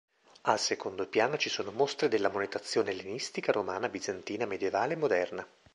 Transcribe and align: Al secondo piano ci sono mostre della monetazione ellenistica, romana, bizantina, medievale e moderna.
Al 0.49 0.57
secondo 0.57 1.05
piano 1.05 1.37
ci 1.37 1.47
sono 1.47 1.69
mostre 1.71 2.07
della 2.07 2.29
monetazione 2.29 2.89
ellenistica, 2.89 3.51
romana, 3.51 3.87
bizantina, 3.87 4.47
medievale 4.47 4.93
e 4.93 4.97
moderna. 4.97 5.47